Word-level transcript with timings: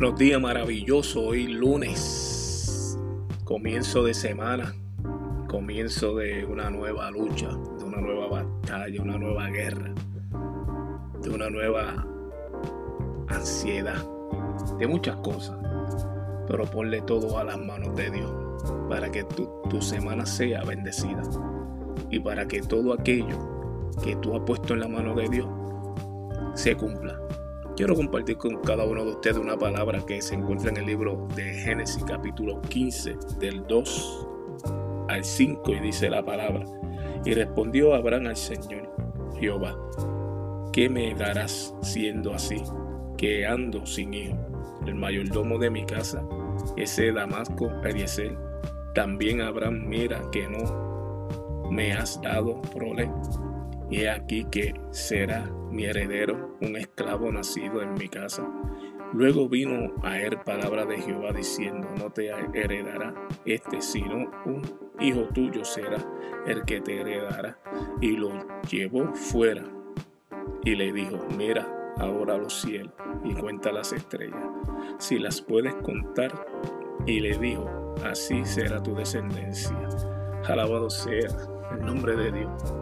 Buenos 0.00 0.16
días, 0.16 0.40
maravilloso. 0.40 1.22
Hoy 1.22 1.48
lunes, 1.48 2.96
comienzo 3.42 4.04
de 4.04 4.14
semana, 4.14 4.72
comienzo 5.48 6.14
de 6.14 6.44
una 6.44 6.70
nueva 6.70 7.10
lucha, 7.10 7.48
de 7.48 7.84
una 7.84 8.00
nueva 8.00 8.28
batalla, 8.28 9.02
una 9.02 9.18
nueva 9.18 9.48
guerra, 9.48 9.92
de 11.20 11.30
una 11.30 11.50
nueva 11.50 12.06
ansiedad, 13.26 14.06
de 14.78 14.86
muchas 14.86 15.16
cosas. 15.16 15.58
Pero 16.46 16.64
ponle 16.66 17.00
todo 17.00 17.36
a 17.36 17.42
las 17.42 17.58
manos 17.58 17.96
de 17.96 18.08
Dios 18.12 18.30
para 18.88 19.10
que 19.10 19.24
tu, 19.24 19.50
tu 19.68 19.82
semana 19.82 20.24
sea 20.26 20.62
bendecida 20.62 21.22
y 22.08 22.20
para 22.20 22.46
que 22.46 22.62
todo 22.62 22.92
aquello 22.92 23.84
que 24.04 24.14
tú 24.14 24.36
has 24.36 24.42
puesto 24.42 24.74
en 24.74 24.80
la 24.80 24.86
mano 24.86 25.16
de 25.16 25.28
Dios 25.28 25.48
se 26.54 26.76
cumpla. 26.76 27.18
Quiero 27.78 27.94
compartir 27.94 28.36
con 28.38 28.60
cada 28.62 28.82
uno 28.82 29.04
de 29.04 29.12
ustedes 29.12 29.36
una 29.36 29.56
palabra 29.56 30.04
que 30.04 30.20
se 30.20 30.34
encuentra 30.34 30.68
en 30.68 30.78
el 30.78 30.86
libro 30.86 31.28
de 31.36 31.44
Génesis 31.44 32.02
capítulo 32.02 32.60
15 32.62 33.16
del 33.38 33.64
2 33.68 34.26
al 35.06 35.22
5 35.22 35.74
y 35.74 35.78
dice 35.78 36.10
la 36.10 36.24
palabra. 36.24 36.64
Y 37.24 37.34
respondió 37.34 37.94
Abraham 37.94 38.26
al 38.26 38.36
Señor, 38.36 38.92
Jehová, 39.38 39.78
¿qué 40.72 40.88
me 40.88 41.14
darás 41.14 41.72
siendo 41.80 42.34
así, 42.34 42.60
que 43.16 43.46
ando 43.46 43.86
sin 43.86 44.12
hijo? 44.12 44.36
El 44.84 44.96
mayordomo 44.96 45.56
de 45.56 45.70
mi 45.70 45.86
casa, 45.86 46.26
ese 46.76 47.12
Damasco, 47.12 47.70
Eliezer, 47.84 48.36
también 48.92 49.40
Abraham 49.40 49.84
mira 49.86 50.20
que 50.32 50.48
no 50.48 51.70
me 51.70 51.92
has 51.92 52.20
dado 52.22 52.60
problema 52.74 53.22
y 53.88 54.06
aquí 54.06 54.44
que 54.50 54.74
será 54.90 55.48
mi 55.78 55.84
heredero 55.84 56.56
un 56.60 56.74
esclavo 56.74 57.30
nacido 57.30 57.80
en 57.82 57.94
mi 57.94 58.08
casa. 58.08 58.44
Luego 59.12 59.48
vino 59.48 59.92
a 60.02 60.18
él 60.18 60.36
palabra 60.44 60.84
de 60.84 61.00
Jehová 61.00 61.30
diciendo, 61.30 61.86
no 61.96 62.10
te 62.10 62.30
heredará 62.52 63.14
este, 63.44 63.80
sino 63.80 64.28
un 64.44 64.62
hijo 64.98 65.28
tuyo 65.32 65.64
será 65.64 66.04
el 66.48 66.64
que 66.64 66.80
te 66.80 67.00
heredará. 67.00 67.60
Y 68.00 68.16
lo 68.16 68.32
llevó 68.68 69.14
fuera 69.14 69.62
y 70.64 70.74
le 70.74 70.92
dijo, 70.92 71.24
mira 71.36 71.94
ahora 71.96 72.36
los 72.36 72.60
cielos 72.60 72.92
y 73.24 73.34
cuenta 73.34 73.70
las 73.70 73.92
estrellas, 73.92 74.50
si 74.98 75.20
las 75.20 75.40
puedes 75.40 75.76
contar. 75.76 76.44
Y 77.06 77.20
le 77.20 77.38
dijo, 77.38 77.94
así 78.04 78.44
será 78.44 78.82
tu 78.82 78.96
descendencia. 78.96 79.78
Alabado 80.44 80.90
sea 80.90 81.28
el 81.70 81.86
nombre 81.86 82.16
de 82.16 82.32
Dios. 82.32 82.74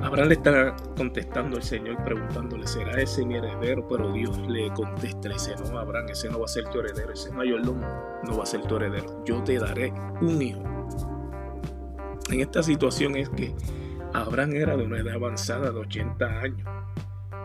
Abraham 0.00 0.28
le 0.28 0.34
está 0.34 0.76
contestando 0.96 1.56
al 1.56 1.62
Señor 1.62 2.02
preguntándole, 2.04 2.66
¿será 2.66 3.00
ese 3.00 3.26
mi 3.26 3.36
heredero? 3.36 3.86
Pero 3.88 4.12
Dios 4.12 4.38
le 4.48 4.70
contesta, 4.70 5.28
dice, 5.28 5.54
no, 5.70 5.78
Abraham, 5.78 6.08
ese 6.10 6.28
no 6.28 6.38
va 6.38 6.44
a 6.44 6.48
ser 6.48 6.68
tu 6.70 6.78
heredero, 6.78 7.12
ese 7.12 7.32
mayordomo 7.32 7.86
no 8.22 8.36
va 8.36 8.44
a 8.44 8.46
ser 8.46 8.62
tu 8.62 8.76
heredero, 8.76 9.24
yo 9.24 9.42
te 9.42 9.58
daré 9.58 9.92
un 10.20 10.40
hijo. 10.40 10.62
En 12.30 12.40
esta 12.40 12.62
situación 12.62 13.16
es 13.16 13.28
que 13.30 13.54
Abraham 14.12 14.54
era 14.54 14.76
de 14.76 14.84
una 14.84 14.98
edad 14.98 15.14
avanzada 15.14 15.72
de 15.72 15.78
80 15.78 16.26
años, 16.26 16.68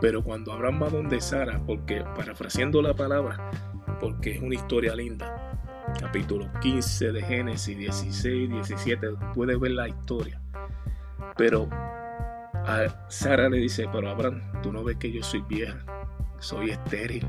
pero 0.00 0.22
cuando 0.22 0.52
Abraham 0.52 0.82
va 0.84 0.90
donde 0.90 1.20
Sara, 1.20 1.60
porque 1.66 2.04
parafraseando 2.14 2.80
la 2.82 2.94
palabra, 2.94 3.50
porque 4.00 4.32
es 4.32 4.40
una 4.40 4.54
historia 4.54 4.94
linda, 4.94 5.58
capítulo 5.98 6.48
15 6.60 7.12
de 7.12 7.22
Génesis, 7.22 7.76
16, 7.76 8.50
17, 8.50 9.08
puedes 9.34 9.58
ver 9.58 9.72
la 9.72 9.88
historia, 9.88 10.40
pero 11.36 11.68
a 12.66 12.86
Sara 13.08 13.48
le 13.48 13.58
dice, 13.58 13.86
pero 13.92 14.08
Abraham, 14.08 14.40
tú 14.62 14.72
no 14.72 14.82
ves 14.82 14.96
que 14.96 15.12
yo 15.12 15.22
soy 15.22 15.42
vieja, 15.42 15.84
soy 16.40 16.70
estéril. 16.70 17.26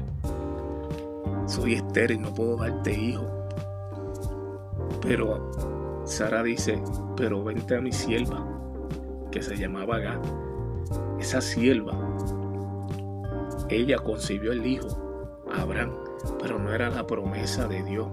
Soy 1.48 1.76
estéril, 1.76 2.22
no 2.22 2.34
puedo 2.34 2.58
darte 2.58 2.94
hijo. 2.94 3.26
Pero 5.02 6.04
Sara 6.06 6.42
dice, 6.42 6.82
pero 7.16 7.44
vente 7.44 7.76
a 7.76 7.82
mi 7.82 7.92
sierva, 7.92 8.46
que 9.32 9.42
se 9.42 9.56
llamaba 9.56 9.98
Agar. 9.98 10.22
Esa 11.20 11.42
sierva, 11.42 11.94
ella 13.70 13.98
concibió 13.98 14.52
el 14.52 14.66
hijo, 14.66 15.44
Abraham, 15.54 15.92
pero 16.42 16.60
no 16.60 16.74
era 16.74 16.90
la 16.90 17.06
promesa 17.06 17.68
de 17.68 17.84
Dios. 17.84 18.08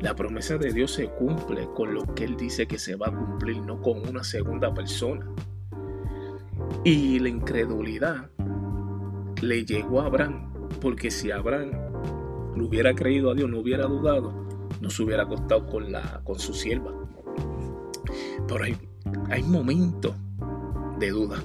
La 0.00 0.14
promesa 0.14 0.58
de 0.58 0.72
Dios 0.72 0.92
se 0.92 1.08
cumple 1.10 1.68
con 1.74 1.94
lo 1.94 2.02
que 2.14 2.24
Él 2.24 2.36
dice 2.36 2.66
que 2.66 2.78
se 2.78 2.96
va 2.96 3.08
a 3.08 3.14
cumplir, 3.14 3.58
no 3.58 3.80
con 3.80 4.06
una 4.08 4.24
segunda 4.24 4.72
persona. 4.74 5.26
Y 6.84 7.20
la 7.20 7.28
incredulidad 7.28 8.28
le 9.40 9.64
llegó 9.64 10.00
a 10.00 10.06
Abraham, 10.06 10.52
porque 10.80 11.12
si 11.12 11.30
Abraham 11.30 11.70
no 12.56 12.64
hubiera 12.66 12.92
creído 12.92 13.30
a 13.30 13.34
Dios, 13.34 13.48
no 13.48 13.60
hubiera 13.60 13.86
dudado, 13.86 14.32
no 14.80 14.90
se 14.90 15.04
hubiera 15.04 15.22
acostado 15.22 15.64
con, 15.68 15.92
la, 15.92 16.20
con 16.24 16.40
su 16.40 16.52
sierva. 16.52 16.92
Pero 18.48 18.64
hay, 18.64 18.76
hay 19.30 19.44
momentos 19.44 20.16
de 20.98 21.10
duda 21.10 21.36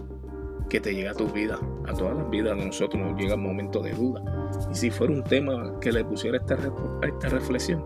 que 0.70 0.80
te 0.80 0.96
llega 0.96 1.12
a 1.12 1.16
tu 1.16 1.28
vida, 1.28 1.60
a 1.86 1.94
todas 1.94 2.18
las 2.18 2.28
vidas 2.32 2.58
de 2.58 2.66
nosotros 2.66 3.00
nos 3.00 3.16
llega 3.16 3.36
momentos 3.36 3.84
de 3.84 3.92
duda. 3.92 4.50
Y 4.72 4.76
si 4.76 4.90
fuera 4.90 5.14
un 5.14 5.24
tema 5.24 5.80
que 5.80 5.92
le 5.92 6.04
pusiera 6.04 6.38
esta, 6.38 6.58
esta 7.04 7.30
reflexión, 7.30 7.86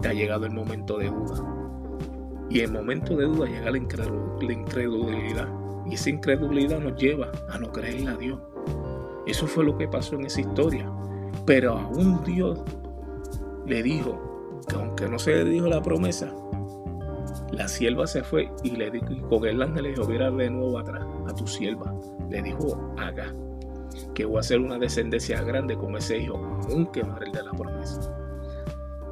te 0.00 0.08
ha 0.08 0.12
llegado 0.12 0.46
el 0.46 0.52
momento 0.52 0.96
de 0.96 1.08
duda. 1.08 1.44
Y 2.48 2.60
el 2.60 2.70
momento 2.70 3.16
de 3.16 3.24
duda 3.24 3.48
llega 3.48 3.68
la 3.72 4.52
incredulidad 4.52 5.57
y 5.90 5.94
esa 5.94 6.10
incredulidad 6.10 6.80
nos 6.80 7.00
lleva 7.00 7.30
a 7.48 7.58
no 7.58 7.72
creerle 7.72 8.10
a 8.10 8.16
Dios. 8.16 8.40
Eso 9.26 9.46
fue 9.46 9.64
lo 9.64 9.76
que 9.76 9.88
pasó 9.88 10.16
en 10.16 10.26
esa 10.26 10.40
historia. 10.40 10.90
Pero 11.46 11.78
aún 11.78 12.22
Dios 12.24 12.60
le 13.66 13.82
dijo 13.82 14.60
que 14.68 14.74
aunque 14.74 15.08
no 15.08 15.18
se 15.18 15.32
le 15.32 15.44
dijo 15.44 15.66
la 15.66 15.82
promesa, 15.82 16.34
la 17.52 17.68
sierva 17.68 18.06
se 18.06 18.22
fue 18.22 18.50
y 18.62 18.70
le 18.72 18.90
dijo, 18.90 19.10
y 19.10 19.20
con 19.20 19.44
el 19.46 19.62
ángel 19.62 19.84
le 19.84 19.88
dijo, 19.90 20.06
mira 20.06 20.30
de 20.30 20.50
nuevo 20.50 20.78
atrás 20.78 21.04
a 21.26 21.34
tu 21.34 21.46
sierva. 21.46 21.94
Le 22.28 22.42
dijo, 22.42 22.94
haga, 22.98 23.34
que 24.14 24.24
voy 24.24 24.36
a 24.36 24.40
hacer 24.40 24.60
una 24.60 24.78
descendencia 24.78 25.42
grande 25.42 25.76
con 25.76 25.96
ese 25.96 26.18
hijo, 26.18 26.36
aunque 26.70 27.02
no 27.02 27.18
de 27.18 27.42
la 27.42 27.52
promesa. 27.52 28.14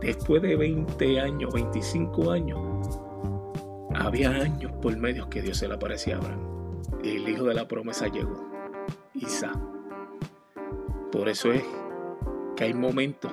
Después 0.01 0.43
de 0.43 0.57
20 0.57 1.21
años, 1.21 1.53
25 1.55 2.31
años, 2.31 2.61
había 3.95 4.31
años 4.31 4.73
por 4.83 4.95
medio 4.99 5.29
que 5.31 5.41
Dios 5.41 5.57
se 5.57 5.69
le 5.69 5.75
aparecía 5.75 6.17
a 6.17 6.19
Abraham 6.19 6.56
el 7.03 7.29
hijo 7.29 7.45
de 7.45 7.55
la 7.55 7.69
promesa 7.69 8.09
llegó, 8.09 8.45
Isaac. 9.15 9.59
Por 11.13 11.29
eso 11.29 11.53
es 11.53 11.65
que 12.57 12.65
hay 12.65 12.75
momentos 12.75 13.33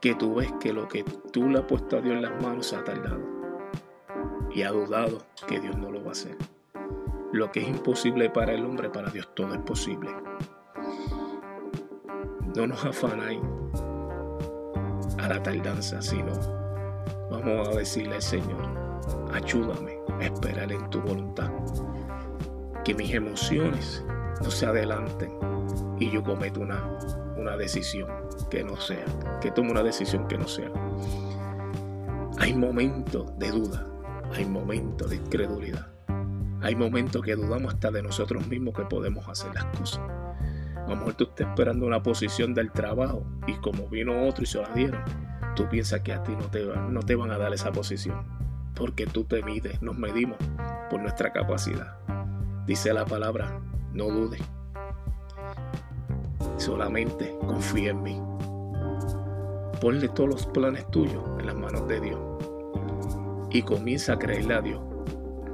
que 0.00 0.14
tú 0.14 0.36
ves 0.36 0.52
que 0.60 0.72
lo 0.72 0.88
que 0.88 1.04
tú 1.32 1.48
le 1.48 1.58
has 1.58 1.64
puesto 1.64 1.96
a 1.96 2.00
Dios 2.00 2.16
en 2.16 2.22
las 2.22 2.42
manos 2.42 2.72
ha 2.72 2.84
tardado 2.84 3.20
y 4.50 4.62
ha 4.62 4.70
dudado 4.70 5.18
que 5.46 5.60
Dios 5.60 5.76
no 5.76 5.90
lo 5.90 6.02
va 6.02 6.08
a 6.08 6.12
hacer. 6.12 6.36
Lo 7.32 7.50
que 7.52 7.60
es 7.60 7.68
imposible 7.68 8.30
para 8.30 8.52
el 8.52 8.64
hombre, 8.64 8.90
para 8.90 9.10
Dios 9.10 9.28
todo 9.34 9.54
es 9.54 9.60
posible. 9.60 10.10
No 12.56 12.66
nos 12.66 12.84
afanáis 12.84 13.40
a 15.18 15.28
la 15.28 15.42
tardanza, 15.42 16.00
sino 16.00 16.32
vamos 17.30 17.68
a 17.68 17.78
decirle 17.78 18.16
al 18.16 18.22
Señor, 18.22 18.62
ayúdame 19.32 19.98
a 20.18 20.24
esperar 20.24 20.72
en 20.72 20.88
tu 20.90 21.00
voluntad 21.00 21.50
que 22.88 22.94
mis 22.94 23.12
emociones 23.12 24.02
no 24.42 24.50
se 24.50 24.64
adelanten 24.64 25.30
y 26.00 26.10
yo 26.10 26.22
cometo 26.22 26.60
una, 26.60 26.82
una 27.36 27.54
decisión 27.54 28.08
que 28.50 28.64
no 28.64 28.78
sea, 28.78 29.04
que 29.42 29.50
tome 29.50 29.72
una 29.72 29.82
decisión 29.82 30.26
que 30.26 30.38
no 30.38 30.48
sea. 30.48 30.70
Hay 32.38 32.54
momentos 32.54 33.38
de 33.38 33.50
duda, 33.50 33.86
hay 34.32 34.46
momentos 34.46 35.10
de 35.10 35.16
incredulidad, 35.16 35.92
hay 36.62 36.76
momentos 36.76 37.20
que 37.20 37.36
dudamos 37.36 37.74
hasta 37.74 37.90
de 37.90 38.02
nosotros 38.02 38.46
mismos 38.46 38.72
que 38.72 38.86
podemos 38.86 39.28
hacer 39.28 39.52
las 39.52 39.66
cosas. 39.78 40.00
A 40.74 40.86
lo 40.88 40.96
mejor 40.96 41.12
tú 41.12 41.24
estás 41.24 41.46
esperando 41.46 41.84
una 41.84 42.02
posición 42.02 42.54
del 42.54 42.72
trabajo 42.72 43.22
y 43.46 43.52
como 43.56 43.86
vino 43.90 44.26
otro 44.26 44.44
y 44.44 44.46
se 44.46 44.62
la 44.62 44.68
dieron, 44.70 45.02
tú 45.54 45.68
piensas 45.68 46.00
que 46.00 46.14
a 46.14 46.22
ti 46.22 46.32
no 46.34 46.46
te, 46.46 46.64
no 46.64 47.00
te 47.00 47.16
van 47.16 47.32
a 47.32 47.36
dar 47.36 47.52
esa 47.52 47.70
posición, 47.70 48.24
porque 48.74 49.04
tú 49.04 49.24
te 49.24 49.42
mides, 49.42 49.82
nos 49.82 49.98
medimos 49.98 50.38
por 50.88 51.02
nuestra 51.02 51.34
capacidad. 51.34 52.07
Dice 52.68 52.92
la 52.92 53.06
palabra, 53.06 53.62
no 53.94 54.08
dudes. 54.08 54.42
Solamente 56.58 57.34
confía 57.46 57.92
en 57.92 58.02
mí. 58.02 58.22
Ponle 59.80 60.06
todos 60.10 60.28
los 60.28 60.46
planes 60.48 60.86
tuyos 60.90 61.24
en 61.38 61.46
las 61.46 61.54
manos 61.54 61.88
de 61.88 61.98
Dios. 61.98 62.20
Y 63.48 63.62
comienza 63.62 64.12
a 64.12 64.18
creerle 64.18 64.52
a 64.52 64.60
Dios. 64.60 64.82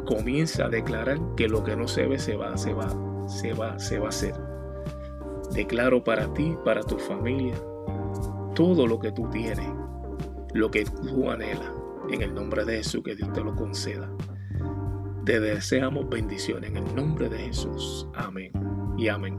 Comienza 0.05 0.65
a 0.65 0.69
declarar 0.69 1.21
que 1.37 1.47
lo 1.47 1.63
que 1.63 1.77
no 1.77 1.87
se 1.87 2.05
ve 2.09 2.19
se 2.19 2.35
va, 2.35 2.57
se 2.57 2.75
va, 2.75 2.89
se 3.29 3.53
va, 3.53 3.79
se 3.79 4.01
va 4.01 4.07
a 4.07 4.09
hacer. 4.09 4.35
Declaro 5.53 6.03
para 6.03 6.35
ti, 6.35 6.57
para 6.65 6.83
tu 6.83 6.99
familia, 6.99 7.55
todo 8.57 8.89
lo 8.89 8.99
que 8.99 9.13
tú 9.13 9.31
tienes, 9.31 9.71
lo 10.53 10.69
que 10.69 10.85
tú 10.85 11.31
anhelas. 11.31 11.71
En 12.11 12.23
el 12.23 12.35
nombre 12.35 12.65
de 12.65 12.79
Jesús, 12.79 13.05
que 13.05 13.15
Dios 13.15 13.33
te 13.33 13.41
lo 13.41 13.55
conceda. 13.55 14.11
Te 15.25 15.41
deseamos 15.41 16.07
bendiciones 16.11 16.69
en 16.69 16.77
el 16.77 16.95
nombre 16.95 17.31
de 17.31 17.39
Jesús. 17.39 18.07
Amén 18.15 18.53
y 18.99 19.09
amén. 19.09 19.39